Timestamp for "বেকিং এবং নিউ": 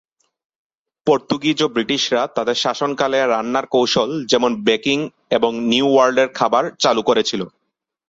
4.67-5.87